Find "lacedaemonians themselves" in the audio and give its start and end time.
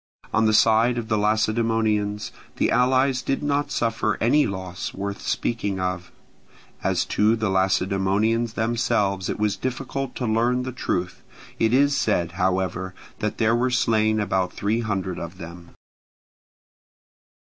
7.51-9.29